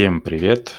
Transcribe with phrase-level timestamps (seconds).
[0.00, 0.74] Всем привет!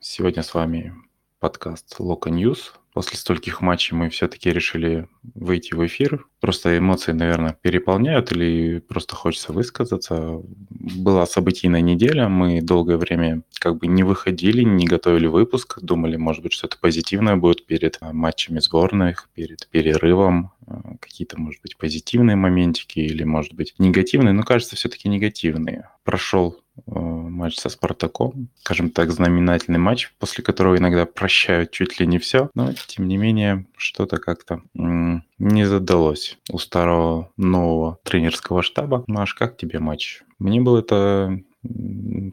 [0.00, 0.92] Сегодня с вами
[1.38, 2.72] подкаст Loca News.
[2.94, 6.26] После стольких матчей мы все-таки решили выйти в эфир.
[6.38, 10.40] Просто эмоции, наверное, переполняют или просто хочется высказаться.
[10.70, 16.44] Была событийная неделя, мы долгое время как бы не выходили, не готовили выпуск, думали, может
[16.44, 22.36] быть, что-то позитивное будет перед а, матчами сборных, перед перерывом, а, какие-то, может быть, позитивные
[22.36, 25.90] моментики или, может быть, негативные, но кажется, все-таки негативные.
[26.04, 32.06] Прошел Э, матч со Спартаком, скажем так, знаменательный матч, после которого иногда прощают чуть ли
[32.06, 39.04] не все, но тем не менее что-то как-то не задалось у старого нового тренерского штаба.
[39.06, 40.22] Маш, как тебе матч?
[40.38, 41.40] Мне было это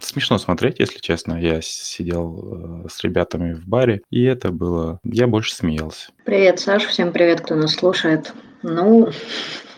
[0.01, 1.41] смешно смотреть, если честно.
[1.41, 4.99] Я сидел э, с ребятами в баре, и это было...
[5.03, 6.11] Я больше смеялся.
[6.25, 8.33] Привет, Саш, всем привет, кто нас слушает.
[8.61, 9.09] Ну,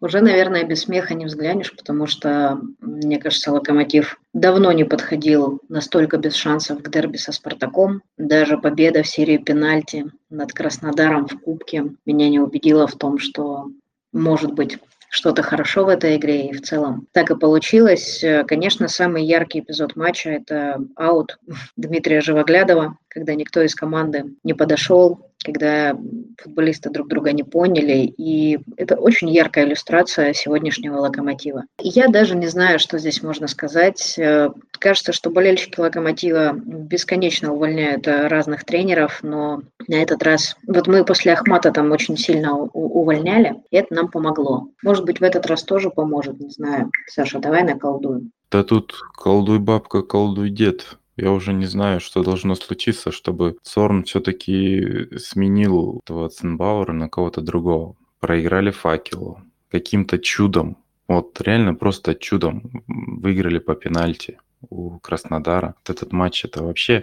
[0.00, 6.16] уже, наверное, без смеха не взглянешь, потому что, мне кажется, Локомотив давно не подходил настолько
[6.16, 8.02] без шансов к дерби со Спартаком.
[8.16, 13.68] Даже победа в серии пенальти над Краснодаром в Кубке меня не убедила в том, что
[14.12, 14.78] может быть
[15.10, 18.22] что-то хорошо в этой игре, и в целом так и получилось.
[18.46, 21.38] Конечно, самый яркий эпизод матча– это аут
[21.76, 25.96] Дмитрия Живоглядова, когда никто из команды не подошел, когда
[26.42, 31.64] футболисты друг друга не поняли, и это очень яркая иллюстрация сегодняшнего локомотива.
[31.80, 34.18] я даже не знаю, что здесь можно сказать.
[34.18, 40.86] Э, кажется, что болельщики локомотива бесконечно увольняют э, разных тренеров, но на этот раз, вот
[40.86, 44.68] мы после Ахмата там очень сильно увольняли, и это нам помогло.
[44.82, 46.90] Может быть, в этот раз тоже поможет, не знаю.
[47.06, 48.32] Саша, давай наколдуем.
[48.50, 50.98] Да тут колдуй бабка, колдуй дед.
[51.18, 57.40] Я уже не знаю, что должно случиться, чтобы Сорн все-таки сменил этого Цинбауэра на кого-то
[57.40, 57.96] другого.
[58.20, 59.42] Проиграли факелу.
[59.68, 64.38] Каким-то чудом, вот реально просто чудом выиграли по пенальти
[64.70, 65.74] у Краснодара.
[65.78, 67.02] Вот этот матч, это вообще,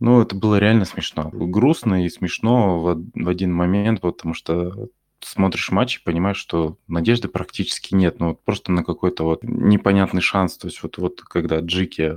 [0.00, 1.30] ну, это было реально смешно.
[1.32, 4.88] Грустно и смешно в, в один момент, потому что
[5.24, 8.20] смотришь матч и понимаешь, что надежды практически нет.
[8.20, 10.56] Ну, вот просто на какой-то вот непонятный шанс.
[10.56, 12.16] То есть вот, вот когда Джики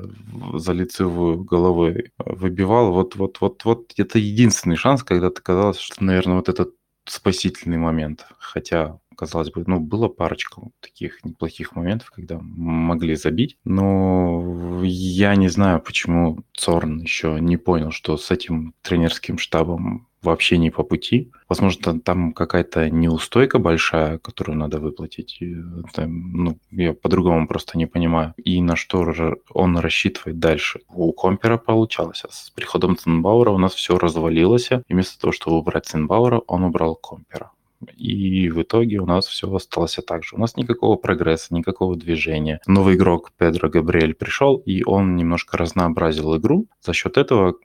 [0.53, 6.03] за лицевую головой выбивал, вот, вот, вот, вот это единственный шанс, когда ты казалось, что,
[6.03, 6.73] наверное, вот этот
[7.07, 8.25] спасительный момент.
[8.38, 13.57] Хотя, казалось бы, ну, было парочка таких неплохих моментов, когда могли забить.
[13.63, 20.57] Но я не знаю, почему Цорн еще не понял, что с этим тренерским штабом вообще
[20.57, 21.31] не по пути.
[21.47, 25.39] Возможно, там какая-то неустойка большая, которую надо выплатить.
[25.41, 28.33] Это, ну, я по-другому просто не понимаю.
[28.37, 29.05] И на что
[29.53, 30.81] он рассчитывает дальше.
[30.89, 32.23] У Компера получалось.
[32.25, 34.71] А с приходом Цинбаура у нас все развалилось.
[34.71, 37.51] И вместо того, чтобы убрать Цинбаура, он убрал Компера.
[37.96, 40.35] И в итоге у нас все осталось так же.
[40.35, 42.59] У нас никакого прогресса, никакого движения.
[42.68, 46.68] Новый игрок Педро Габриэль пришел, и он немножко разнообразил игру.
[46.81, 47.56] За счет этого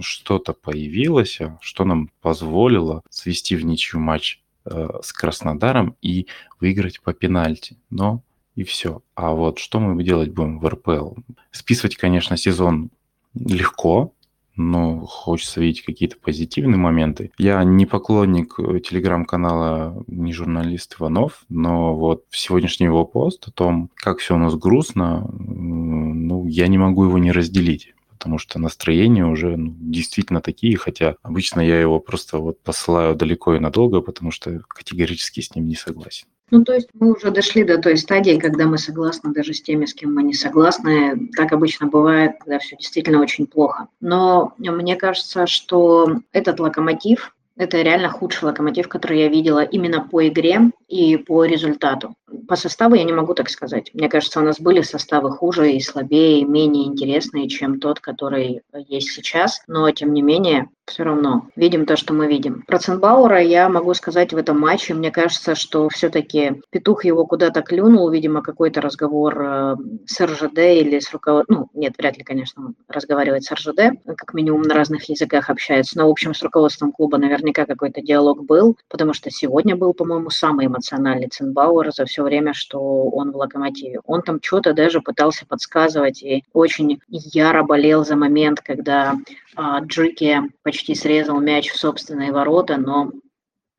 [0.00, 6.26] что-то появилось, что нам позволило свести в ничью матч э, с Краснодаром и
[6.60, 7.78] выиграть по пенальти.
[7.90, 8.22] Но
[8.54, 9.02] и все.
[9.14, 11.14] А вот что мы делать будем в РПЛ?
[11.50, 12.90] Списывать, конечно, сезон
[13.34, 14.14] легко,
[14.56, 17.30] но хочется видеть какие-то позитивные моменты.
[17.38, 23.90] Я не поклонник э, телеграм-канала «Не журналист Иванов», но вот сегодняшний его пост о том,
[23.94, 29.26] как все у нас грустно, ну, я не могу его не разделить потому что настроения
[29.26, 34.30] уже ну, действительно такие, хотя обычно я его просто вот посылаю далеко и надолго, потому
[34.30, 36.26] что категорически с ним не согласен.
[36.50, 39.84] Ну, то есть мы уже дошли до той стадии, когда мы согласны даже с теми,
[39.84, 41.28] с кем мы не согласны.
[41.36, 43.88] Так обычно бывает, когда все действительно очень плохо.
[44.00, 50.28] Но мне кажется, что этот локомотив, это реально худший локомотив, который я видела именно по
[50.28, 52.14] игре и по результату.
[52.48, 53.90] По составу я не могу так сказать.
[53.94, 58.62] Мне кажется, у нас были составы хуже и слабее, и менее интересные, чем тот, который
[58.88, 59.62] есть сейчас.
[59.66, 62.62] Но, тем не менее, все равно видим то, что мы видим.
[62.66, 64.94] Про Ценбаура я могу сказать в этом матче.
[64.94, 69.76] Мне кажется, что все-таки Петух его куда-то клюнул, видимо, какой-то разговор э,
[70.06, 71.56] с РЖД или с руководством.
[71.56, 75.98] Ну, нет, вряд ли, конечно, разговаривает с РЖД, как минимум на разных языках общается.
[75.98, 80.30] Но, в общем, с руководством клуба наверняка какой-то диалог был, потому что сегодня был, по-моему,
[80.30, 84.00] самый эмоциональный Ценбауэр за все время, что он в Локомотиве.
[84.06, 89.14] Он там что-то даже пытался подсказывать и очень яро болел за момент, когда
[89.54, 93.10] а, Джики почти срезал мяч в собственные ворота, но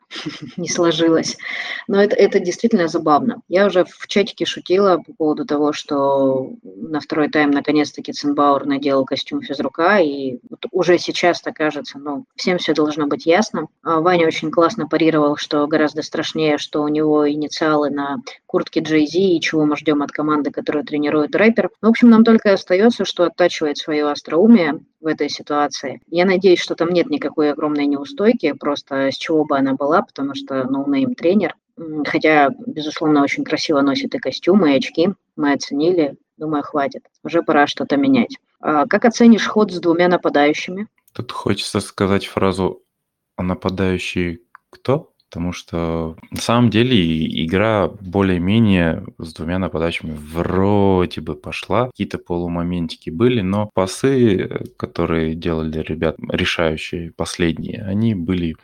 [0.58, 1.38] не сложилось.
[1.88, 3.42] Но это, это действительно забавно.
[3.48, 9.06] Я уже в чатике шутила по поводу того, что на второй тайм наконец-таки Цинбауэр надел
[9.06, 13.68] костюм физрука, и вот уже сейчас-то кажется, ну, всем все должно быть ясно.
[13.84, 19.06] А Ваня очень классно парировал, что гораздо страшнее, что у него инициалы на куртке Jay
[19.06, 21.70] Z и чего мы ждем от команды, которую тренирует рэпер.
[21.82, 26.02] В общем, нам только остается, что оттачивать свое остроумие в этой ситуации.
[26.08, 30.36] Я надеюсь, что там нет никакой огромной неустойки, просто с чего бы она была, потому
[30.36, 31.56] что no-name тренер.
[32.06, 35.10] Хотя, безусловно, очень красиво носит и костюмы, и очки.
[35.36, 36.16] Мы оценили.
[36.38, 37.04] Думаю, хватит.
[37.24, 38.38] Уже пора что-то менять.
[38.60, 40.88] А как оценишь ход с двумя нападающими?
[41.14, 42.84] Тут хочется сказать фразу
[43.36, 51.36] «А нападающий кто?» Потому что на самом деле игра более-менее с двумя нападающими вроде бы
[51.36, 51.88] пошла.
[51.88, 58.56] Какие-то полумоментики были, но пасы, которые делали ребят, решающие последние, они были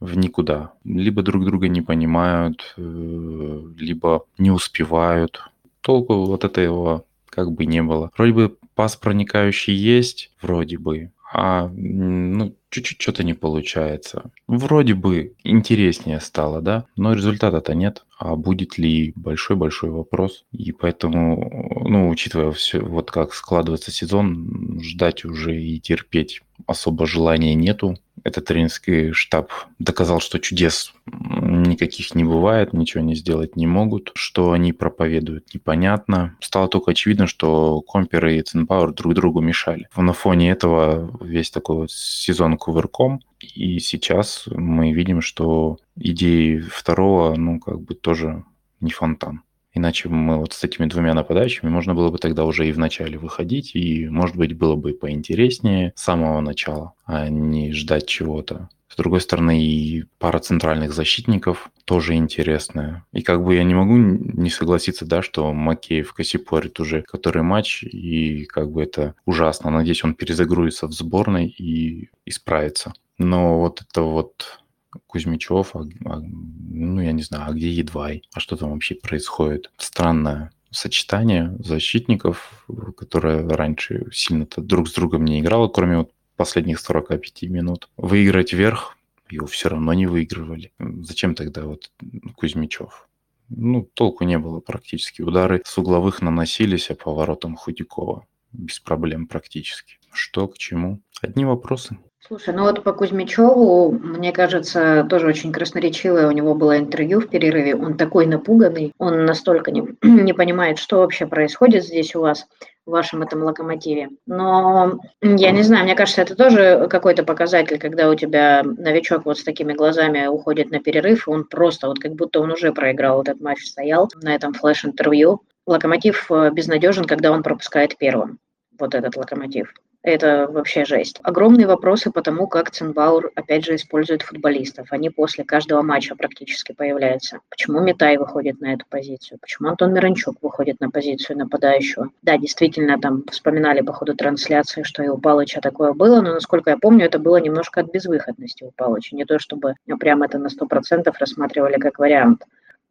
[0.00, 0.72] в никуда.
[0.84, 5.42] Либо друг друга не понимают, э, либо не успевают.
[5.82, 8.10] Толку вот этого как бы не было.
[8.16, 14.30] Вроде бы пас проникающий есть, вроде бы, а ну, чуть-чуть что-то не получается.
[14.46, 18.04] Вроде бы интереснее стало, да, но результата-то нет.
[18.18, 20.44] А будет ли большой-большой вопрос.
[20.52, 27.54] И поэтому, ну, учитывая все, вот как складывается сезон, ждать уже и терпеть особо желания
[27.54, 27.96] нету.
[28.24, 34.12] Этот тренерский штаб доказал, что чудес никаких не бывает, ничего не сделать не могут.
[34.14, 36.36] Что они проповедуют, непонятно.
[36.40, 39.88] Стало только очевидно, что Компер и Цинпауэр друг другу мешали.
[39.96, 43.22] На фоне этого весь такой вот сезон кувырком.
[43.40, 48.44] И сейчас мы видим, что идеи второго, ну, как бы тоже
[48.80, 49.42] не фонтан.
[49.72, 53.18] Иначе мы вот с этими двумя нападающими можно было бы тогда уже и в начале
[53.18, 58.68] выходить, и, может быть, было бы поинтереснее с самого начала, а не ждать чего-то.
[58.88, 63.04] С другой стороны, и пара центральных защитников тоже интересная.
[63.12, 67.84] И как бы я не могу не согласиться, да, что Макеев косипорит уже который матч,
[67.84, 69.70] и как бы это ужасно.
[69.70, 72.92] Надеюсь, он перезагрузится в сборной и исправится.
[73.16, 74.59] Но вот это вот
[75.06, 78.22] Кузьмичев, а, а, ну, я не знаю, а где Едвай?
[78.32, 79.70] А что там вообще происходит?
[79.76, 82.66] Странное сочетание защитников,
[82.96, 87.88] которое раньше сильно-то друг с другом не играло, кроме вот последних 45 минут.
[87.96, 88.96] Выиграть вверх
[89.28, 90.72] его все равно не выигрывали.
[90.78, 91.90] Зачем тогда вот
[92.36, 93.08] Кузьмичев?
[93.48, 95.22] Ну, толку не было практически.
[95.22, 99.98] Удары с угловых наносились, а поворотом Худякова без проблем практически.
[100.12, 101.00] Что к чему?
[101.20, 101.98] Одни вопросы.
[102.26, 107.28] Слушай, ну вот по Кузьмичеву, мне кажется, тоже очень красноречивое у него было интервью в
[107.28, 107.74] перерыве.
[107.74, 112.46] Он такой напуганный, он настолько не, не понимает, что вообще происходит здесь у вас,
[112.84, 114.10] в вашем этом локомотиве.
[114.26, 119.38] Но я не знаю, мне кажется, это тоже какой-то показатель, когда у тебя новичок вот
[119.38, 123.22] с такими глазами уходит на перерыв, и он просто, вот как будто он уже проиграл
[123.22, 125.42] этот матч, стоял на этом флеш-интервью.
[125.66, 128.38] Локомотив э, безнадежен, когда он пропускает первым
[128.78, 129.72] вот этот локомотив.
[130.02, 131.20] Это вообще жесть.
[131.22, 134.86] Огромные вопросы по тому, как Цинбаур, опять же, использует футболистов.
[134.92, 137.40] Они после каждого матча практически появляются.
[137.50, 139.38] Почему Метай выходит на эту позицию?
[139.40, 142.08] Почему Антон Миранчук выходит на позицию нападающего?
[142.22, 146.70] Да, действительно, там вспоминали по ходу трансляции, что и у Палыча такое было, но, насколько
[146.70, 149.14] я помню, это было немножко от безвыходности у Палыча.
[149.14, 152.44] Не то, чтобы прям это на 100% рассматривали как вариант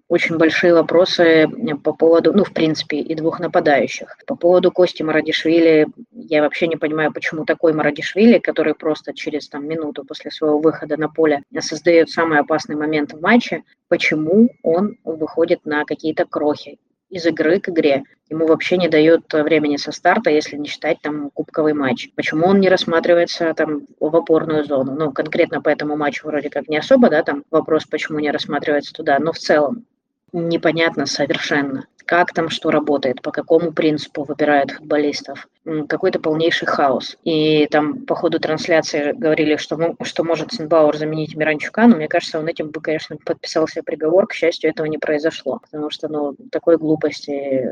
[0.10, 1.48] очень большие вопросы
[1.84, 4.18] по поводу, ну, в принципе, и двух нападающих.
[4.26, 9.68] По поводу Кости Марадишвили, я вообще не понимаю, почему такой Марадишвили, который просто через там,
[9.68, 15.66] минуту после своего выхода на поле создает самый опасный момент в матче, почему он выходит
[15.66, 16.80] на какие-то крохи
[17.10, 18.04] из игры к игре.
[18.30, 22.10] Ему вообще не дают времени со старта, если не считать там кубковый матч.
[22.16, 24.96] Почему он не рассматривается там в опорную зону?
[24.96, 28.94] Ну, конкретно по этому матчу вроде как не особо, да, там вопрос, почему не рассматривается
[28.94, 29.86] туда, но в целом
[30.32, 35.48] непонятно совершенно, как там что работает, по какому принципу выбирают футболистов.
[35.88, 37.18] Какой-то полнейший хаос.
[37.24, 42.40] И там по ходу трансляции говорили, что, что может Синбауэр заменить Миранчука, но мне кажется,
[42.40, 44.26] он этим бы, конечно, подписал себе приговор.
[44.26, 45.60] К счастью, этого не произошло.
[45.60, 47.70] Потому что, ну, такой глупости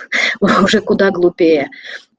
[0.40, 1.68] уже куда глупее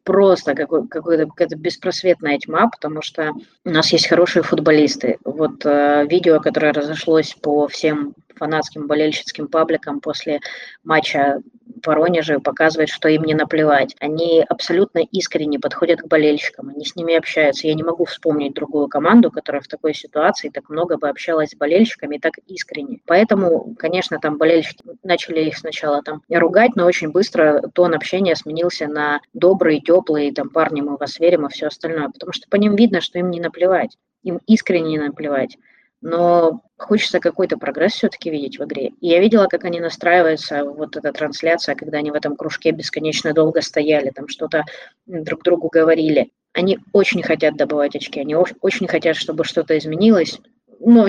[0.03, 3.33] просто какой, какой-то, какая-то беспросветная тьма, потому что
[3.65, 5.17] у нас есть хорошие футболисты.
[5.23, 10.39] Вот э, видео, которое разошлось по всем фанатским болельщицким пабликам после
[10.83, 11.41] матча
[11.85, 13.95] Воронеже показывает, что им не наплевать.
[13.99, 17.67] Они абсолютно искренне подходят к болельщикам, они с ними общаются.
[17.67, 21.55] Я не могу вспомнить другую команду, которая в такой ситуации так много бы общалась с
[21.55, 22.99] болельщиками так искренне.
[23.05, 28.87] Поэтому, конечно, там болельщики начали их сначала там ругать, но очень быстро тон общения сменился
[28.87, 32.75] на добрые, теплые, там парни, мы вас верим и все остальное, потому что по ним
[32.75, 33.97] видно, что им не наплевать.
[34.23, 35.57] Им искренне не наплевать.
[36.01, 38.91] Но хочется какой-то прогресс все-таки видеть в игре.
[38.99, 43.33] И я видела, как они настраиваются, вот эта трансляция, когда они в этом кружке бесконечно
[43.33, 44.65] долго стояли, там что-то
[45.05, 46.31] друг другу говорили.
[46.53, 50.39] Они очень хотят добывать очки, они очень хотят, чтобы что-то изменилось,
[50.79, 51.07] но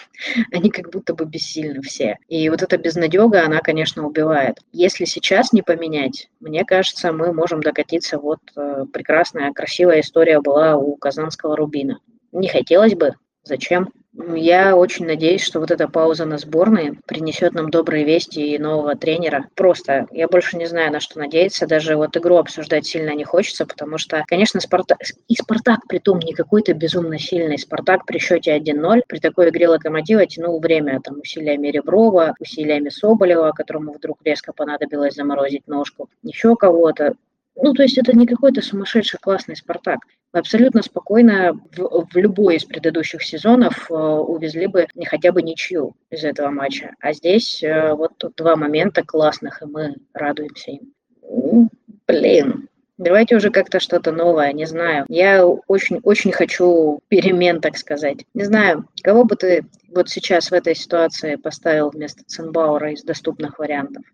[0.52, 2.18] они как будто бы бессильны все.
[2.28, 4.58] И вот эта безнадега, она, конечно, убивает.
[4.72, 8.18] Если сейчас не поменять, мне кажется, мы можем докатиться.
[8.18, 11.98] Вот э, прекрасная, красивая история была у казанского Рубина.
[12.32, 13.14] Не хотелось бы.
[13.42, 13.90] Зачем?
[14.16, 18.94] Я очень надеюсь, что вот эта пауза на сборной принесет нам добрые вести и нового
[18.94, 19.48] тренера.
[19.56, 21.66] Просто я больше не знаю, на что надеяться.
[21.66, 26.20] Даже вот игру обсуждать сильно не хочется, потому что, конечно, Спартак, и Спартак при том
[26.20, 27.58] не какой-то безумно сильный.
[27.58, 33.50] Спартак при счете 1-0 при такой игре Локомотива тянул время там усилиями Реброва, усилиями Соболева,
[33.50, 37.14] которому вдруг резко понадобилось заморозить ножку, еще кого-то.
[37.56, 40.00] Ну, то есть это не какой-то сумасшедший классный «Спартак».
[40.32, 45.42] Мы абсолютно спокойно в, в любой из предыдущих сезонов э, увезли бы не хотя бы
[45.42, 46.94] ничью из этого матча.
[47.00, 50.92] А здесь э, вот тут два момента классных, и мы радуемся им.
[51.22, 51.68] Ну,
[52.08, 55.04] блин, Давайте уже как-то что-то новое, не знаю.
[55.08, 58.24] Я очень-очень хочу перемен, так сказать.
[58.34, 63.58] Не знаю, кого бы ты вот сейчас в этой ситуации поставил вместо Цинбаура из доступных
[63.58, 64.04] вариантов?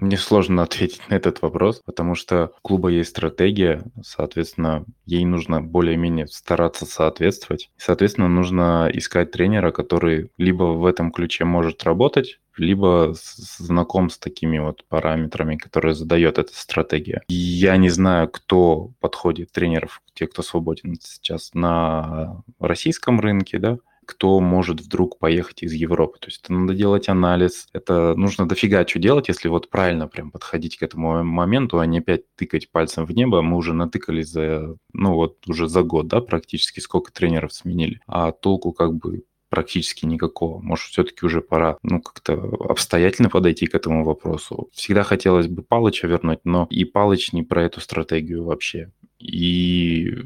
[0.00, 5.60] Мне сложно ответить на этот вопрос, потому что у клуба есть стратегия, соответственно, ей нужно
[5.60, 7.70] более-менее стараться соответствовать.
[7.76, 14.58] Соответственно, нужно искать тренера, который либо в этом ключе может работать, либо знаком с такими
[14.58, 17.22] вот параметрами, которые задает эта стратегия.
[17.28, 23.78] Я не знаю, кто подходит тренеров, те, кто свободен сейчас на российском рынке, да,
[24.10, 26.18] кто может вдруг поехать из Европы.
[26.18, 30.32] То есть это надо делать анализ, это нужно дофига что делать, если вот правильно прям
[30.32, 33.40] подходить к этому моменту, а не опять тыкать пальцем в небо.
[33.40, 38.00] Мы уже натыкались за, ну вот уже за год, да, практически сколько тренеров сменили.
[38.08, 40.60] А толку как бы практически никакого.
[40.60, 42.34] Может, все-таки уже пора, ну, как-то
[42.68, 44.70] обстоятельно подойти к этому вопросу.
[44.72, 48.90] Всегда хотелось бы Палыча вернуть, но и Палыч не про эту стратегию вообще.
[49.20, 50.16] И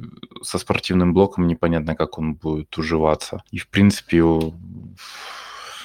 [0.42, 3.42] со спортивным блоком непонятно, как он будет уживаться.
[3.50, 4.22] И, в принципе,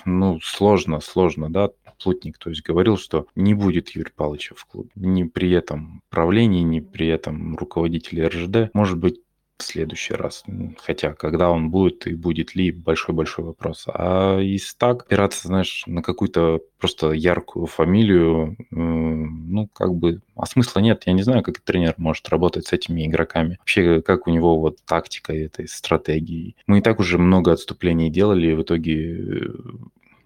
[0.06, 1.70] ну, сложно, сложно, да,
[2.02, 4.90] Плотник, то есть говорил, что не будет Юрия Павловича в клубе.
[4.96, 8.74] Ни при этом правлении, ни при этом руководителе РЖД.
[8.74, 9.20] Может быть,
[9.60, 10.44] в следующий раз.
[10.78, 13.86] Хотя, когда он будет и будет ли, большой-большой вопрос.
[13.88, 20.80] А из так опираться, знаешь, на какую-то просто яркую фамилию, ну, как бы, а смысла
[20.80, 21.04] нет.
[21.06, 23.58] Я не знаю, как тренер может работать с этими игроками.
[23.60, 26.56] Вообще, как у него вот тактика этой стратегии.
[26.66, 29.52] Мы и так уже много отступлений делали, и в итоге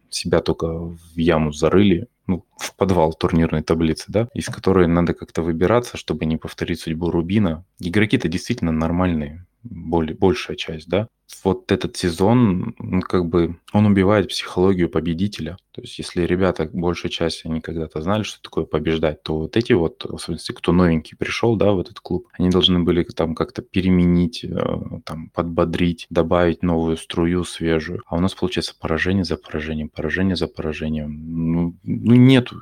[0.09, 5.42] себя только в яму зарыли, ну, в подвал турнирной таблицы, да, из которой надо как-то
[5.42, 7.65] выбираться, чтобы не повторить судьбу Рубина.
[7.80, 11.08] Игроки-то действительно нормальные, более, большая часть, да
[11.44, 15.58] вот этот сезон, ну, как бы, он убивает психологию победителя.
[15.72, 19.74] То есть, если ребята, большая часть, они когда-то знали, что такое побеждать, то вот эти
[19.74, 23.62] вот, в смысле, кто новенький пришел, да, в этот клуб, они должны были там как-то
[23.62, 24.56] переменить, э,
[25.03, 28.03] там, подбодрить, добавить новую струю свежую.
[28.06, 31.53] А у нас получается поражение за поражением, поражение за поражением.
[31.53, 32.62] Ну, ну нету,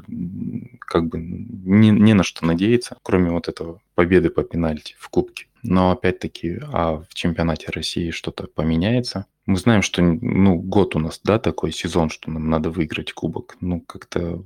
[0.80, 5.48] как бы, не, не на что надеяться, кроме вот этого победы по пенальти в Кубке.
[5.64, 9.26] Но опять-таки, а в чемпионате России что-то поменяется.
[9.48, 13.58] Мы знаем, что ну, год у нас, да, такой сезон, что нам надо выиграть кубок.
[13.60, 14.42] Ну, как-то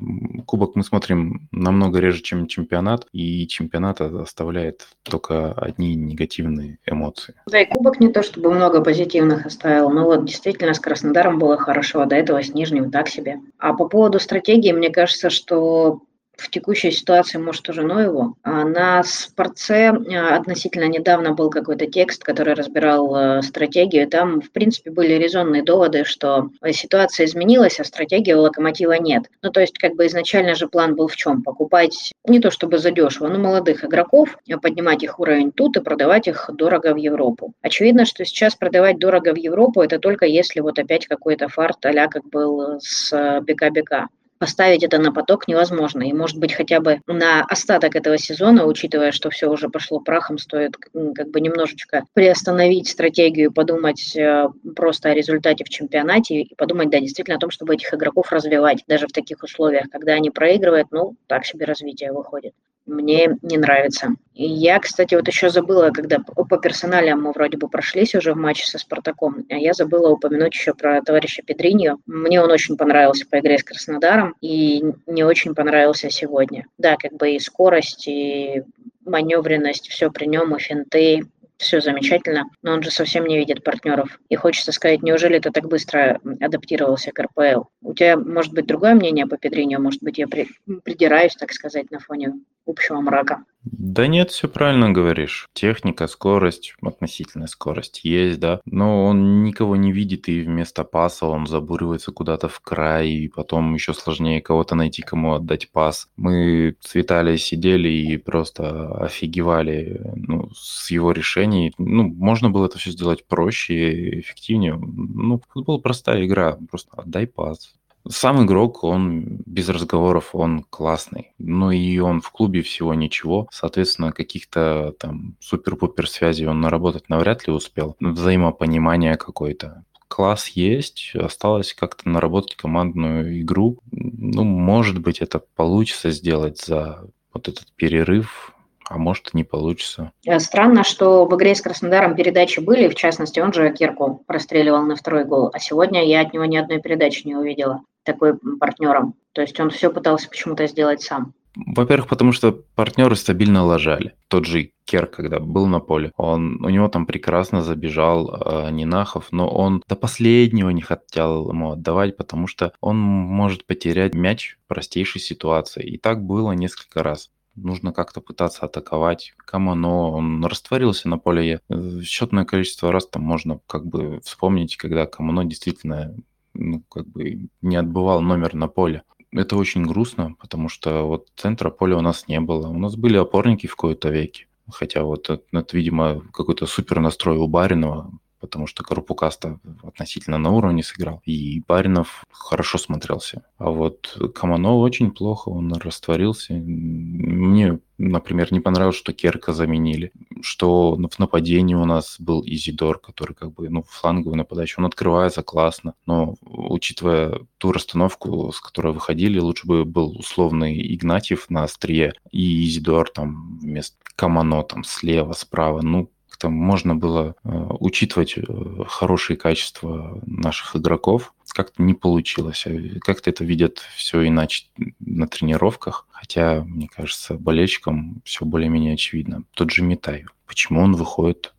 [0.46, 7.36] кубок мы смотрим намного реже, чем чемпионат, и чемпионат оставляет только одни негативные эмоции.
[7.52, 11.58] Да, и кубок не то, чтобы много позитивных оставил, но вот действительно с Краснодаром было
[11.58, 13.40] хорошо, а до этого с Нижним так себе.
[13.60, 16.02] А по поводу стратегии, мне кажется, что
[16.38, 18.36] в текущей ситуации, может, уже но его.
[18.44, 24.08] А на спорце а, относительно недавно был какой-то текст, который разбирал э, стратегию.
[24.08, 29.24] Там, в принципе, были резонные доводы, что ситуация изменилась, а стратегии у локомотива нет.
[29.42, 31.44] Ну, то есть, как бы изначально же план был в чем?
[31.44, 36.50] Покупать не то чтобы задешево, но молодых игроков, поднимать их уровень тут и продавать их
[36.54, 37.54] дорого в Европу.
[37.62, 42.08] Очевидно, что сейчас продавать дорого в Европу это только если вот опять какой-то фарт а
[42.08, 43.12] как был с
[43.42, 46.04] БК-БК поставить это на поток невозможно.
[46.04, 50.38] И, может быть, хотя бы на остаток этого сезона, учитывая, что все уже пошло прахом,
[50.38, 56.90] стоит как бы немножечко приостановить стратегию, подумать э, просто о результате в чемпионате и подумать,
[56.90, 60.88] да, действительно о том, чтобы этих игроков развивать даже в таких условиях, когда они проигрывают,
[60.92, 62.54] ну, так себе развитие выходит
[62.86, 64.16] мне не нравится.
[64.34, 68.38] И я, кстати, вот еще забыла, когда по персоналям мы вроде бы прошлись уже в
[68.38, 71.98] матче со Спартаком, а я забыла упомянуть еще про товарища Педриньо.
[72.06, 76.68] Мне он очень понравился по игре с Краснодаром и не очень понравился сегодня.
[76.78, 78.64] Да, как бы и скорость, и
[79.06, 81.24] маневренность, все при нем, и финты,
[81.58, 84.20] все замечательно, но он же совсем не видит партнеров.
[84.30, 87.64] И хочется сказать, неужели ты так быстро адаптировался к РПЛ?
[87.82, 90.48] У тебя может быть другое мнение по Педриню, может быть, я при,
[90.84, 92.34] придираюсь, так сказать, на фоне
[92.66, 93.46] общего мрака.
[93.66, 95.48] Да нет, все правильно говоришь.
[95.54, 98.62] Техника, скорость, относительная скорость есть, да.
[98.66, 103.74] Но он никого не видит, и вместо паса он забуривается куда-то в край, и потом
[103.74, 106.08] еще сложнее кого-то найти, кому отдать пас.
[106.16, 111.74] Мы с Виталием сидели и просто офигевали ну, с его решений.
[111.78, 114.76] Ну, можно было это все сделать проще эффективнее.
[114.76, 117.74] Ну, футбол простая игра, просто отдай пас.
[118.08, 121.34] Сам игрок, он без разговоров, он классный.
[121.40, 123.48] Но и он в клубе всего ничего.
[123.52, 127.96] Соответственно, каких-то там супер-пупер связей он наработать навряд ли успел.
[128.00, 129.84] Взаимопонимание какое-то.
[130.08, 133.80] Класс есть, осталось как-то наработать командную игру.
[133.92, 138.55] Ну, может быть, это получится сделать за вот этот перерыв,
[138.88, 140.12] а может не получится.
[140.26, 144.84] Э, странно, что в игре с Краснодаром передачи были, в частности, он же Кирку простреливал
[144.84, 149.16] на второй гол, а сегодня я от него ни одной передачи не увидела такой партнером.
[149.34, 151.34] То есть он все пытался почему-то сделать сам.
[151.56, 154.14] Во-первых, потому что партнеры стабильно лажали.
[154.28, 159.30] Тот же Кер, когда был на поле, он, у него там прекрасно забежал э, Нинахов,
[159.32, 164.68] но он до последнего не хотел ему отдавать, потому что он может потерять мяч в
[164.68, 165.84] простейшей ситуации.
[165.84, 169.34] И так было несколько раз нужно как-то пытаться атаковать.
[169.38, 171.62] Камано, он растворился на поле.
[171.70, 176.16] Э, счетное количество раз там можно как бы вспомнить, когда Камано действительно
[176.54, 179.04] ну, как бы не отбывал номер на поле.
[179.32, 182.68] Это очень грустно, потому что вот центра поля у нас не было.
[182.68, 184.48] У нас были опорники в кои-то веке.
[184.72, 188.12] Хотя вот это, это, видимо, какой-то супер настрой у Баринова,
[188.46, 193.44] потому что Карпукаста относительно на уровне сыграл, и Баринов хорошо смотрелся.
[193.58, 196.54] А вот Камано очень плохо, он растворился.
[196.54, 200.12] Мне, например, не понравилось, что Керка заменили,
[200.42, 205.44] что в нападении у нас был Изидор, который как бы, ну, фланговый нападающий, он открывается
[205.44, 212.14] классно, но учитывая ту расстановку, с которой выходили, лучше бы был условный Игнатьев на острие
[212.32, 215.82] и Изидор там вместо Камано там слева, справа.
[215.82, 217.50] Ну, как-то можно было э,
[217.80, 218.44] учитывать э,
[218.88, 221.34] хорошие качества наших игроков.
[221.48, 222.64] Как-то не получилось.
[222.66, 224.66] Э, как-то это видят все иначе
[225.00, 226.08] на тренировках.
[226.12, 229.44] Хотя, мне кажется, болельщикам все более-менее очевидно.
[229.54, 230.26] Тот же Митай.
[230.46, 231.56] Почему он выходит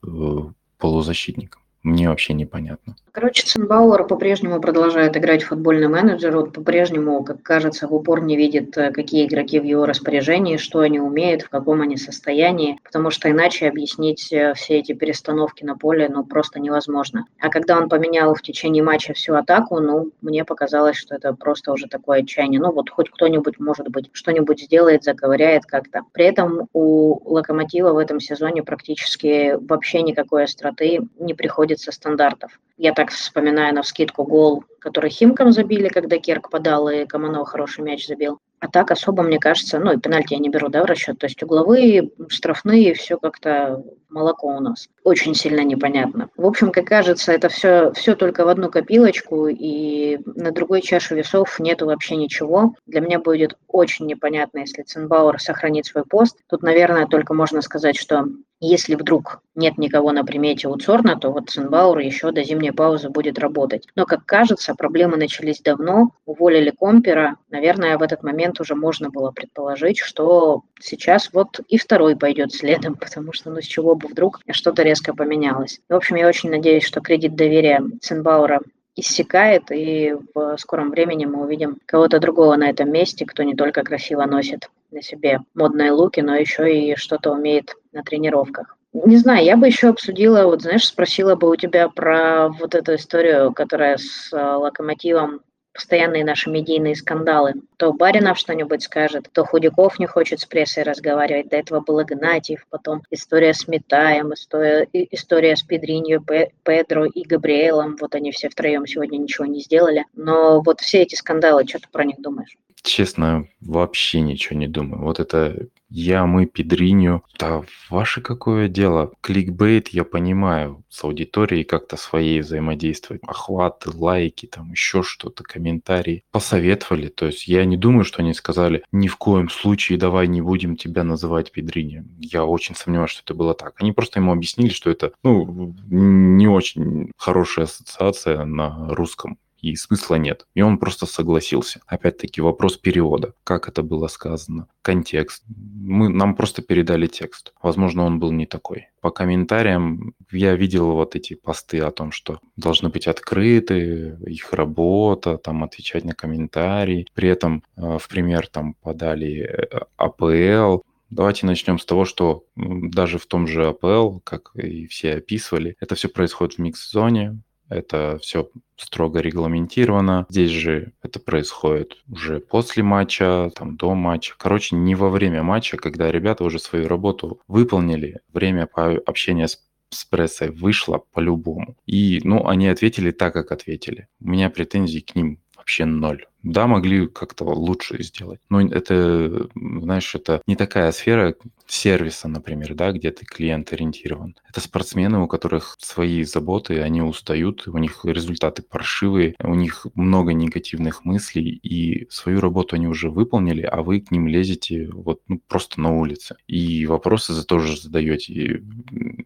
[0.77, 1.63] полузащитником?
[1.83, 2.97] Мне вообще непонятно.
[3.17, 6.37] Короче, Цинбауэр по-прежнему продолжает играть футбольный менеджер.
[6.37, 10.81] Он по-прежнему, как кажется, в упор не видит, э, какие игроки в его распоряжении, что
[10.81, 15.79] они умеют, в каком они состоянии, потому что иначе объяснить э, все эти перестановки на
[15.79, 17.25] поле ну, просто невозможно.
[17.41, 21.73] А когда он поменял в течение матча всю атаку, ну, мне показалось, что это просто
[21.73, 22.61] уже такое отчаяние.
[22.61, 26.03] Ну, вот хоть кто-нибудь, может быть, что-нибудь сделает, заковыряет как-то.
[26.13, 32.61] При этом у Локомотива в этом сезоне практически вообще никакой остроты не приходится стандартов.
[32.79, 37.83] Я так вспоминаю на вскидку гол, который Химкам забили, когда Керк подал, и Каманов хороший
[37.83, 38.39] мяч забил.
[38.67, 41.21] А так особо, мне кажется, ну и пенальти я не беру, да, в расчет.
[41.21, 44.89] То есть угловые, штрафные, все как-то молоко у нас.
[45.05, 46.31] Очень сильно непонятно.
[46.37, 51.15] В общем, как кажется, это все, все только в одну копилочку, и на другой чаше
[51.15, 52.75] весов нету вообще ничего.
[52.87, 56.39] Для меня будет очень непонятно, если Цинбауэр сохранит свой пост.
[56.49, 58.27] Тут, наверное, только можно сказать, что
[58.59, 63.11] если вдруг нет никого на примете у Цорна, то вот Цинбауэр еще до зимней паузы
[63.11, 63.87] будет работать.
[63.95, 67.37] Но, как кажется, проблемы начались давно, уволили Компера.
[67.51, 72.95] Наверное, в этот момент уже можно было предположить, что сейчас вот и второй пойдет следом,
[73.01, 75.81] потому что ну с чего бы вдруг что-то резко поменялось.
[75.89, 78.61] В общем, я очень надеюсь, что кредит доверия Цинбауэра
[78.97, 83.83] иссякает, и в скором времени мы увидим кого-то другого на этом месте, кто не только
[83.83, 88.77] красиво носит на себе модные луки, но еще и что-то умеет на тренировках.
[89.05, 92.95] Не знаю, я бы еще обсудила, вот знаешь, спросила бы у тебя про вот эту
[92.95, 95.43] историю, которая с э, локомотивом
[95.77, 97.55] постоянные наши медийные скандалы.
[97.77, 101.49] То Баринов что-нибудь скажет, то Худяков не хочет с прессой разговаривать.
[101.49, 106.21] До этого был Игнатьев, потом история с Метаем, история, история с Педриньо,
[106.65, 107.97] Педро и Габриэлом.
[108.01, 110.05] Вот они все втроем сегодня ничего не сделали.
[110.15, 112.57] Но вот все эти скандалы, что ты про них думаешь?
[112.87, 115.03] Честно, вообще ничего не думаю.
[115.03, 117.25] Вот это я, мы, Педриню.
[117.37, 119.11] Да ваше какое дело?
[119.23, 123.23] Кликбейт, я понимаю, с аудиторией как-то своей взаимодействовать.
[123.27, 126.23] Охваты, лайки, там еще что-то, комментарии.
[126.31, 127.09] Посоветовали.
[127.09, 130.77] То есть я не думаю, что они сказали, ни в коем случае давай не будем
[130.77, 132.05] тебя называть Педриню.
[132.21, 133.75] Я очень сомневаюсь, что это было так.
[133.81, 140.17] Они просто ему объяснили, что это ну, не очень хорошая ассоциация на русском и смысла
[140.17, 140.47] нет.
[140.55, 141.81] И он просто согласился.
[141.87, 143.35] Опять-таки вопрос перевода.
[143.45, 144.69] Как это было сказано?
[144.83, 145.45] Контекст.
[145.49, 147.53] Мы, нам просто передали текст.
[147.63, 148.89] Возможно, он был не такой.
[149.01, 155.39] По комментариям я видел вот эти посты о том, что должны быть открыты, их работа,
[155.39, 157.07] там отвечать на комментарии.
[157.15, 163.19] При этом э, в пример там подали э, АПЛ, Давайте начнем с того, что даже
[163.19, 168.49] в том же АПЛ, как и все описывали, это все происходит в микс-зоне, это все
[168.77, 170.27] строго регламентировано.
[170.29, 174.35] Здесь же это происходит уже после матча, там до матча.
[174.37, 178.69] Короче, не во время матча, когда ребята уже свою работу выполнили, время
[179.07, 181.77] общения с с прессой вышло по-любому.
[181.87, 184.09] И, ну, они ответили так, как ответили.
[184.21, 186.27] У меня претензий к ним вообще ноль.
[186.47, 188.41] Да, могли как-то лучше сделать.
[188.51, 191.35] Но это, знаешь, это не такая сфера
[191.67, 194.37] сервиса, например, да, где ты клиент ориентирован.
[194.49, 200.33] Это спортсмены, у которых свои заботы, они устают, у них результаты паршивые, у них много
[200.33, 205.41] негативных мыслей, и свою работу они уже выполнили, а вы к ним лезете вот ну,
[205.49, 206.37] просто на улице.
[206.47, 208.63] И вопросы за тоже задаете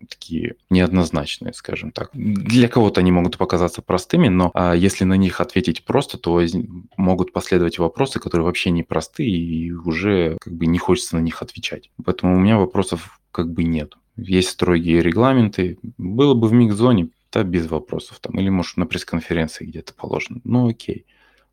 [0.09, 2.11] такие неоднозначные, скажем так.
[2.15, 6.41] Для кого-то они могут показаться простыми, но а если на них ответить просто, то
[7.11, 11.43] могут последовать вопросы, которые вообще не простые, и уже как бы не хочется на них
[11.43, 11.91] отвечать.
[12.05, 13.95] Поэтому у меня вопросов как бы нет.
[14.17, 15.79] Есть строгие регламенты.
[15.99, 18.39] Было бы в микс-зоне, да, без вопросов там.
[18.39, 20.41] Или, может, на пресс-конференции где-то положено.
[20.45, 21.07] Ну, окей.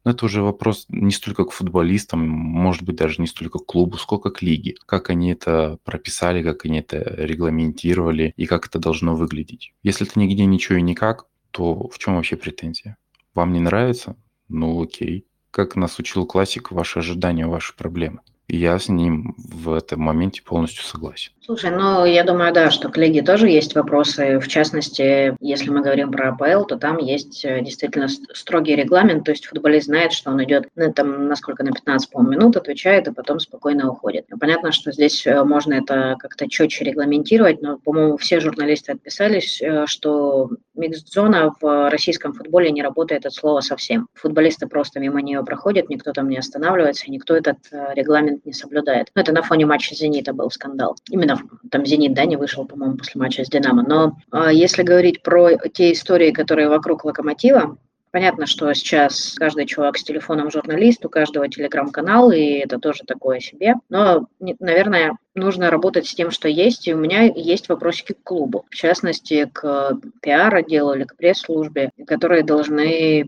[0.04, 3.98] Но это уже вопрос не столько к футболистам, может быть, даже не столько к клубу,
[3.98, 4.76] сколько к лиге.
[4.86, 9.74] Как они это прописали, как они это регламентировали и как это должно выглядеть.
[9.84, 12.96] Если это нигде ничего и никак, то в чем вообще претензия?
[13.34, 14.15] Вам не нравится?
[14.48, 15.26] Ну окей.
[15.58, 18.20] Как нас учил классик, ваши ожидания, ваши проблемы.
[18.48, 21.32] Я с ним в этом моменте полностью согласен.
[21.48, 24.38] Слушай, ну, я думаю, да, что к лиге тоже есть вопросы.
[24.38, 29.32] В частности, если мы говорим про АПЛ, то там есть э, действительно строгий регламент, то
[29.32, 33.14] есть футболист знает, что он идет, ну, там, насколько на 15, по минут, отвечает, и
[33.14, 34.26] потом спокойно уходит.
[34.38, 39.86] Понятно, что здесь э, можно это как-то четче регламентировать, но, по-моему, все журналисты отписались, э,
[39.88, 44.10] что микс-зона в российском футболе не работает от слова совсем.
[44.16, 47.58] Футболисты просто мимо нее проходят, никто там не останавливается, никто этот
[47.96, 49.08] регламент не соблюдает.
[49.16, 50.98] Но это на фоне матча «Зенита» был скандал.
[51.10, 51.37] Именно
[51.71, 53.84] там «Зенит», да, не вышел, по-моему, после матча с «Динамо».
[53.88, 57.78] Но э, если говорить про те истории, которые вокруг «Локомотива»,
[58.12, 63.39] Понятно, что сейчас каждый чувак с телефоном журналист, у каждого телеграм-канал, и это тоже такое
[63.39, 63.76] себе.
[63.89, 68.65] Но, наверное, нужно работать с тем, что есть, и у меня есть вопросики к клубу,
[68.69, 73.28] в частности, к пиар-отделу или к пресс-службе, которые должны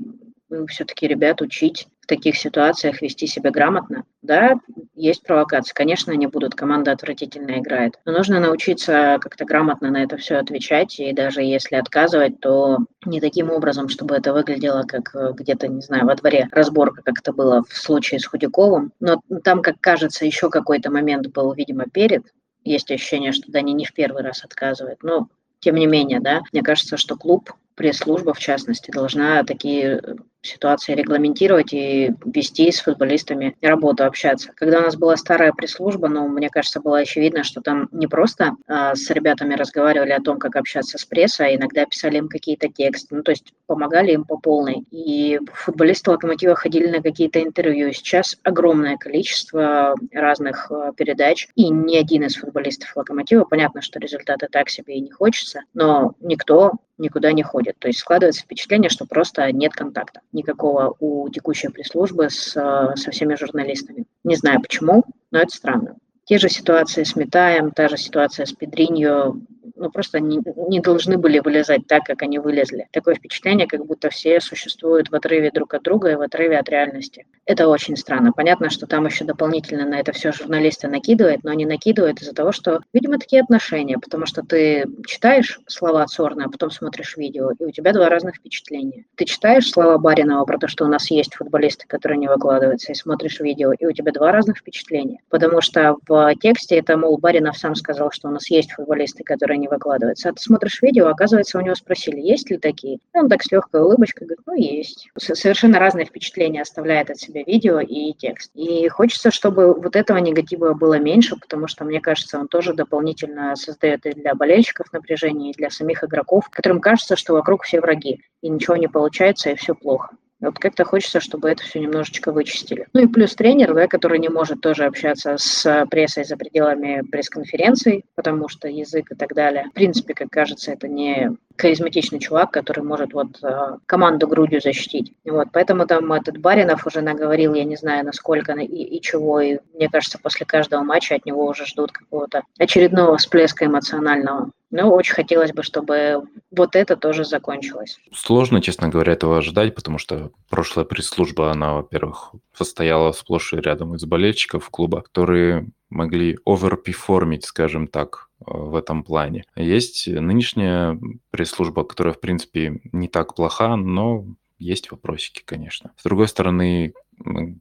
[0.68, 4.04] все-таки ребят учить таких ситуациях вести себя грамотно.
[4.22, 4.56] Да,
[4.96, 5.74] есть провокации.
[5.74, 8.00] Конечно, они будут, команда отвратительно играет.
[8.04, 11.00] Но нужно научиться как-то грамотно на это все отвечать.
[11.00, 15.82] И даже если отказывать, то не таким образом, чтобы это выглядело как э, где-то, не
[15.82, 18.92] знаю, во дворе разборка, как это было в случае с Худяковым.
[19.00, 22.24] Но там, как кажется, еще какой-то момент был, видимо, перед.
[22.64, 24.98] Есть ощущение, что Дани не в первый раз отказывает.
[25.04, 30.02] Но тем не менее, да, мне кажется, что клуб пресс-служба, в частности, должна такие
[30.42, 34.52] ситуации регламентировать и вести с футболистами работу, общаться.
[34.54, 38.52] Когда у нас была старая пресс-служба, ну, мне кажется, было очевидно, что там не просто
[38.68, 42.68] а, с ребятами разговаривали о том, как общаться с прессой, а иногда писали им какие-то
[42.68, 44.84] тексты, ну, то есть помогали им по полной.
[44.92, 47.94] И футболисты «Локомотива» ходили на какие-то интервью.
[47.94, 54.50] Сейчас огромное количество разных а, передач, и ни один из футболистов «Локомотива», понятно, что результаты
[54.52, 57.80] так себе и не хочется, но никто никуда не ходит.
[57.80, 63.36] То есть складывается впечатление, что просто нет контакта никакого у текущей пресс-службы с, со всеми
[63.36, 64.06] журналистами.
[64.24, 65.96] Не знаю почему, но это странно.
[66.30, 69.36] Те же ситуации с Метаем, та же ситуация с Педриньо,
[69.76, 72.88] ну, просто не, не должны были вылезать так, как они вылезли.
[72.92, 76.70] Такое впечатление, как будто все существуют в отрыве друг от друга и в отрыве от
[76.70, 77.26] реальности.
[77.46, 78.32] Это очень странно.
[78.32, 82.52] Понятно, что там еще дополнительно на это все журналисты накидывают, но они накидывают из-за того,
[82.52, 87.66] что, видимо, такие отношения, потому что ты читаешь слова Цорна, а потом смотришь видео, и
[87.66, 89.06] у тебя два разных впечатления.
[89.16, 92.96] Ты читаешь слова Баринова про то, что у нас есть футболисты, которые не выкладываются, и
[92.96, 95.20] смотришь видео, и у тебя два разных впечатления.
[95.30, 99.58] Потому что в тексте это, мол, Баринов сам сказал, что у нас есть футболисты, которые
[99.58, 100.30] не выкладывается.
[100.30, 102.96] А ты смотришь видео, оказывается, у него спросили, есть ли такие.
[102.96, 105.10] И он так с легкой улыбочкой говорит, ну, есть.
[105.18, 108.52] Совершенно разные впечатления оставляет от себя видео и текст.
[108.56, 113.56] И хочется, чтобы вот этого негатива было меньше, потому что, мне кажется, он тоже дополнительно
[113.56, 118.22] создает и для болельщиков напряжение, и для самих игроков, которым кажется, что вокруг все враги,
[118.42, 120.10] и ничего не получается, и все плохо.
[120.42, 122.88] Вот как-то хочется, чтобы это все немножечко вычистили.
[122.94, 128.06] Ну и плюс тренер, да, который не может тоже общаться с прессой за пределами пресс-конференций,
[128.16, 129.66] потому что язык и так далее.
[129.72, 135.14] В принципе, как кажется, это не харизматичный чувак, который может вот э, команду грудью защитить.
[135.26, 139.60] Вот, поэтому там этот Баринов уже наговорил, я не знаю, насколько и, и чего, и
[139.74, 144.52] мне кажется, после каждого матча от него уже ждут какого-то очередного всплеска эмоционального.
[144.72, 147.98] Ну, очень хотелось бы, чтобы вот это тоже закончилось.
[148.14, 153.96] Сложно, честно говоря, этого ожидать, потому что прошлая пресс-служба, она, во-первых, состояла сплошь и рядом
[153.96, 159.46] из болельщиков клуба, которые могли оверперформить, скажем так, э, в этом плане.
[159.56, 161.00] Есть нынешняя
[161.32, 164.26] пресс-служба, которая, в принципе, не так плоха, но
[164.58, 165.94] есть вопросики, конечно.
[165.96, 166.94] С другой стороны,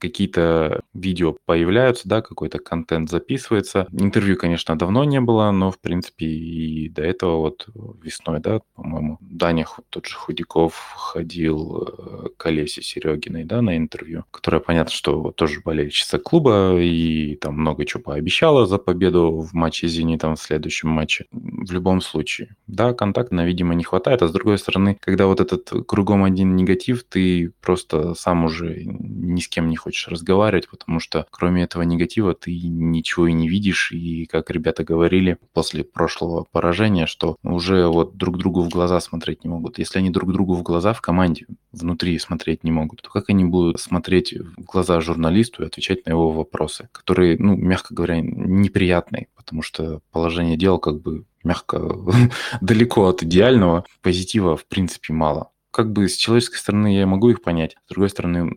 [0.00, 3.86] какие-то видео появляются, да, какой-то контент записывается.
[3.92, 7.66] Интервью, конечно, давно не было, но, в принципе, и до этого вот
[8.02, 14.24] весной, да, по-моему, Даня, тот же Худяков ходил э, к Олесе Серегиной, да, на интервью,
[14.30, 19.88] которая, понятно, что тоже болельщица клуба и там много чего пообещала за победу в матче
[19.88, 21.26] с «Зенитом» в следующем матче.
[21.30, 25.70] В любом случае, да, контакта, видимо, не хватает, а с другой стороны, когда вот этот
[25.86, 31.26] кругом один негатив, ты просто сам уже не с кем не хочешь разговаривать, потому что
[31.30, 33.92] кроме этого негатива ты ничего и не видишь.
[33.92, 39.44] И как ребята говорили после прошлого поражения, что уже вот друг другу в глаза смотреть
[39.44, 39.78] не могут.
[39.78, 43.46] Если они друг другу в глаза в команде внутри смотреть не могут, то как они
[43.46, 49.28] будут смотреть в глаза журналисту и отвечать на его вопросы, которые, ну, мягко говоря, неприятные,
[49.34, 51.96] потому что положение дел как бы мягко
[52.60, 57.40] далеко от идеального, позитива в принципе мало как бы с человеческой стороны я могу их
[57.40, 58.50] понять, с другой стороны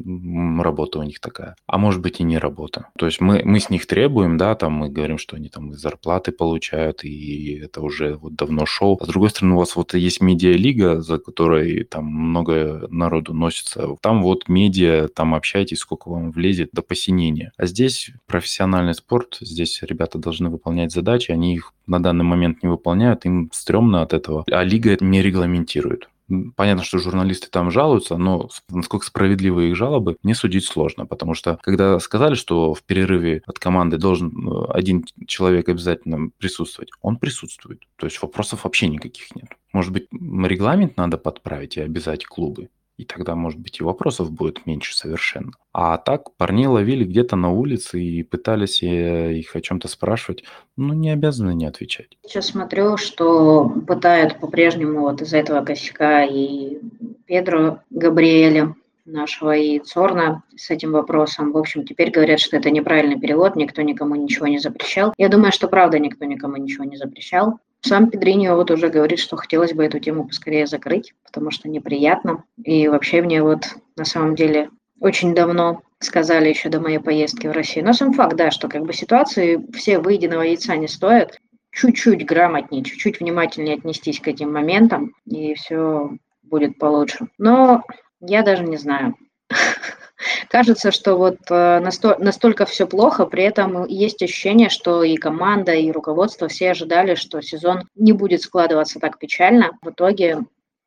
[0.60, 1.55] работа у них такая.
[1.67, 2.88] А может быть и не работа.
[2.97, 6.31] То есть мы, мы с них требуем, да, там мы говорим, что они там зарплаты
[6.31, 8.97] получают, и это уже вот давно шоу.
[8.99, 13.95] А с другой стороны у вас вот есть медиалига, за которой там много народу носится.
[14.01, 17.51] Там вот медиа, там общайтесь, сколько вам влезет до посинения.
[17.55, 22.69] А здесь профессиональный спорт, здесь ребята должны выполнять задачи, они их на данный момент не
[22.69, 26.10] выполняют, им стрёмно от этого, а лига не регламентирует.
[26.56, 31.60] Понятно, что журналисты там жалуются, но насколько справедливы их жалобы, не судить сложно, потому что
[31.62, 37.84] когда сказали, что в перерыве от команды должен э, один человек обязательно присутствовать, он присутствует.
[37.98, 39.50] То есть вопросов вообще никаких нет.
[39.74, 42.70] Может быть, регламент надо подправить и обязать клубы?
[42.97, 45.51] И тогда, может быть, и вопросов будет меньше совершенно.
[45.73, 50.43] А так парней ловили где-то на улице и пытались э, их о чем-то спрашивать,
[50.77, 52.17] ну, не обязаны не отвечать.
[52.25, 56.80] Сейчас смотрю, что пытают по-прежнему вот из этого косяка и
[57.25, 58.75] Педро Габриэля,
[59.06, 61.51] нашего и Цорна с этим вопросом.
[61.51, 65.13] В общем, теперь говорят, что это неправильный перевод, никто никому ничего не запрещал.
[65.17, 67.60] Я думаю, что правда никто никому ничего не запрещал.
[67.84, 72.44] Сам Педриньо вот уже говорит, что хотелось бы эту тему поскорее закрыть, потому что неприятно.
[72.63, 73.63] И вообще мне вот
[73.96, 77.86] на самом деле очень давно сказали еще до моей поездки в Россию.
[77.86, 81.38] Но сам факт, да, что как бы ситуации все выеденного яйца не стоят.
[81.72, 86.12] Чуть-чуть грамотнее, чуть-чуть внимательнее отнестись к этим моментам, и все
[86.44, 87.28] будет получше.
[87.38, 87.84] Но
[88.20, 89.15] я даже не знаю.
[90.49, 95.91] Кажется, что вот э, настолько все плохо, при этом есть ощущение, что и команда, и
[95.91, 99.77] руководство все ожидали, что сезон не будет складываться так печально.
[99.81, 100.39] В итоге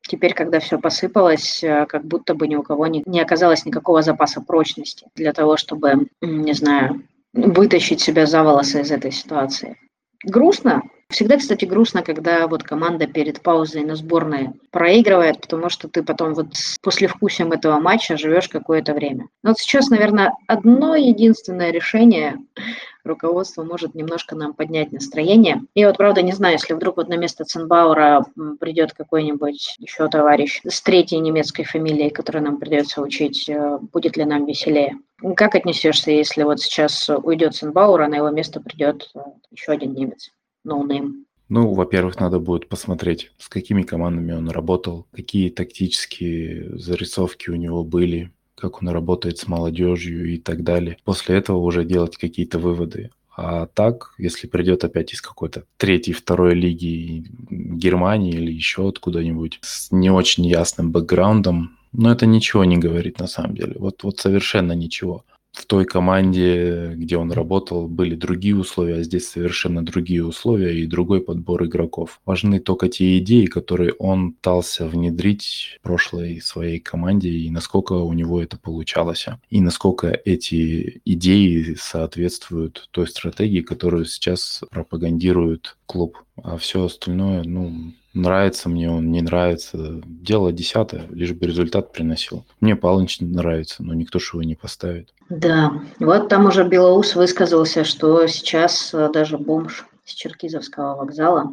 [0.06, 4.02] Теперь, когда все посыпалось, э, как будто бы ни у кого не, не оказалось никакого
[4.02, 9.78] запаса прочности для того, чтобы, не знаю, вытащить себя за волосы из этой ситуации.
[10.22, 16.02] Грустно, Всегда, кстати, грустно, когда вот команда перед паузой на сборной проигрывает, потому что ты
[16.02, 19.28] потом вот с послевкусием этого матча живешь какое-то время.
[19.42, 22.38] Но вот сейчас, наверное, одно единственное решение
[23.04, 25.62] руководство может немножко нам поднять настроение.
[25.74, 28.24] Я вот, правда, не знаю, если вдруг вот на место Ценбаура
[28.58, 34.24] придет какой-нибудь еще товарищ с третьей немецкой фамилией, которую нам придется учить, э, будет ли
[34.24, 34.98] нам веселее?
[35.36, 39.92] Как отнесешься, если вот сейчас уйдет Ценбаур, а на его место придет э, еще один
[39.94, 40.30] немец?
[40.64, 41.26] No-name?
[41.48, 47.85] Ну, во-первых, надо будет посмотреть, с какими командами он работал, какие тактические зарисовки у него
[47.85, 50.96] были, как он работает с молодежью и так далее.
[51.05, 53.11] После этого уже делать какие-то выводы.
[53.37, 59.90] А так, если придет опять из какой-то третьей, второй лиги Германии или еще откуда-нибудь с
[59.90, 63.74] не очень ясным бэкграундом, но это ничего не говорит на самом деле.
[63.77, 69.28] Вот, вот совершенно ничего в той команде, где он работал, были другие условия, а здесь
[69.28, 72.20] совершенно другие условия и другой подбор игроков.
[72.26, 78.12] Важны только те идеи, которые он пытался внедрить в прошлой своей команде и насколько у
[78.12, 79.26] него это получалось.
[79.48, 86.18] И насколько эти идеи соответствуют той стратегии, которую сейчас пропагандирует клуб.
[86.42, 90.00] А все остальное, ну, Нравится мне он, не нравится.
[90.07, 92.46] Дело десятое, лишь бы результат приносил.
[92.61, 95.12] Мне Палыч нравится, но никто же его не поставит.
[95.29, 101.50] Да, вот там уже Белоус высказался, что сейчас э, даже бомж с Черкизовского вокзала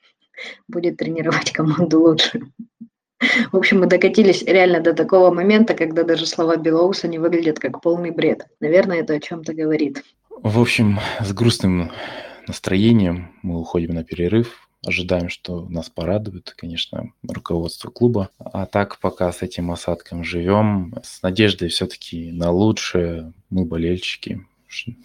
[0.68, 2.42] будет тренировать команду лучше.
[3.50, 7.80] В общем, мы докатились реально до такого момента, когда даже слова Белоуса не выглядят как
[7.80, 8.46] полный бред.
[8.60, 10.04] Наверное, это о чем-то говорит.
[10.30, 11.90] В общем, с грустным
[12.46, 14.67] настроением мы уходим на перерыв.
[14.88, 18.30] Ожидаем, что нас порадует, конечно, руководство клуба.
[18.38, 23.34] А так пока с этим осадком живем, с надеждой все-таки на лучшее.
[23.50, 24.46] Мы болельщики.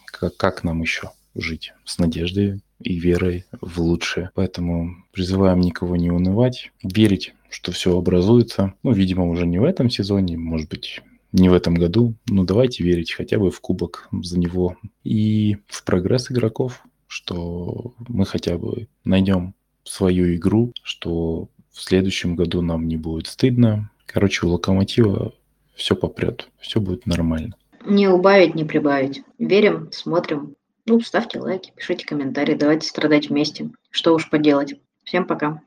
[0.06, 1.74] Как, как нам еще жить?
[1.84, 4.32] С надеждой и верой в лучшее.
[4.36, 8.76] Поэтому призываем никого не унывать, верить, что все образуется.
[8.84, 11.02] Ну, видимо, уже не в этом сезоне, может быть,
[11.34, 12.13] не в этом году.
[12.30, 18.26] Но давайте верить хотя бы в кубок за него и в прогресс игроков, что мы
[18.26, 23.91] хотя бы найдем свою игру, что в следующем году нам не будет стыдно.
[24.06, 25.34] Короче, у Локомотива
[25.76, 27.56] все попрет, все будет нормально.
[27.86, 29.24] Не убавить, не прибавить.
[29.39, 30.56] Верим, смотрим.
[30.86, 33.69] Ну, ставьте лайки, пишите комментарии, давайте страдать вместе.
[33.89, 34.76] Что уж поделать.
[35.04, 35.62] Всем пока.